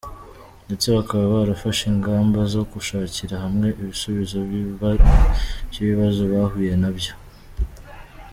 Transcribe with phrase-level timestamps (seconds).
[0.65, 4.37] Ndetse bakaba barafashe ingamba zo gushakira hamwe ibisubizo
[5.71, 7.13] by’ibibazo bahuye na byo.